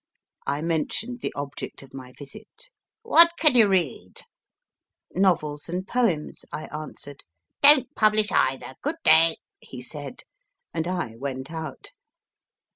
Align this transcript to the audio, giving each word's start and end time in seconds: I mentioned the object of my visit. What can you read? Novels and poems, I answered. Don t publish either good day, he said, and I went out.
I 0.47 0.63
mentioned 0.63 1.19
the 1.21 1.31
object 1.35 1.83
of 1.83 1.93
my 1.93 2.11
visit. 2.17 2.71
What 3.03 3.33
can 3.37 3.53
you 3.53 3.67
read? 3.67 4.21
Novels 5.13 5.69
and 5.69 5.87
poems, 5.87 6.43
I 6.51 6.63
answered. 6.75 7.23
Don 7.61 7.81
t 7.83 7.89
publish 7.95 8.31
either 8.31 8.73
good 8.81 8.97
day, 9.03 9.37
he 9.59 9.79
said, 9.79 10.23
and 10.73 10.87
I 10.87 11.17
went 11.17 11.51
out. 11.51 11.91